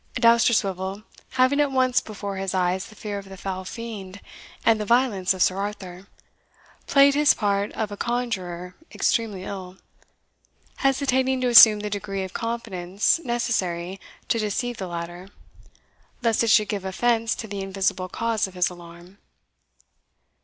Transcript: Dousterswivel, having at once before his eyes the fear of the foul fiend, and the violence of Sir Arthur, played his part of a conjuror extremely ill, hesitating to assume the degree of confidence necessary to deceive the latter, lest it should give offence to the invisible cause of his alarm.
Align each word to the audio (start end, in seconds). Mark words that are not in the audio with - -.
Dousterswivel, 0.15 1.03
having 1.33 1.59
at 1.59 1.69
once 1.69 2.01
before 2.01 2.37
his 2.37 2.55
eyes 2.55 2.87
the 2.87 2.95
fear 2.95 3.19
of 3.19 3.29
the 3.29 3.37
foul 3.37 3.63
fiend, 3.63 4.19
and 4.65 4.81
the 4.81 4.83
violence 4.85 5.31
of 5.31 5.43
Sir 5.43 5.57
Arthur, 5.57 6.07
played 6.87 7.13
his 7.13 7.35
part 7.35 7.71
of 7.73 7.91
a 7.91 7.97
conjuror 7.97 8.75
extremely 8.91 9.43
ill, 9.43 9.77
hesitating 10.77 11.39
to 11.41 11.49
assume 11.49 11.81
the 11.81 11.89
degree 11.91 12.23
of 12.23 12.33
confidence 12.33 13.19
necessary 13.23 13.99
to 14.27 14.39
deceive 14.39 14.77
the 14.77 14.87
latter, 14.87 15.29
lest 16.23 16.43
it 16.43 16.49
should 16.49 16.69
give 16.69 16.83
offence 16.83 17.35
to 17.35 17.47
the 17.47 17.61
invisible 17.61 18.09
cause 18.09 18.47
of 18.47 18.55
his 18.55 18.71
alarm. 18.71 19.19